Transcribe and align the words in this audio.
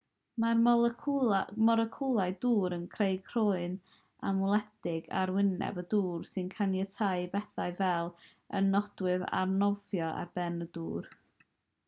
mae'r 0.43 0.61
moleciwlau 0.67 2.31
dŵr 2.45 2.75
yn 2.77 2.85
creu 2.95 3.17
croen 3.27 3.75
anweledig 4.29 5.11
ar 5.19 5.31
arwyneb 5.33 5.77
y 5.81 5.83
dŵr 5.93 6.23
sy'n 6.31 6.47
caniatáu 6.55 7.25
i 7.25 7.27
bethau 7.35 7.75
fel 7.83 8.09
y 8.61 8.63
nodwydd 8.71 9.27
arnofio 9.43 10.09
ar 10.23 10.33
ben 10.41 10.57
y 10.67 10.69
dŵr 10.79 11.13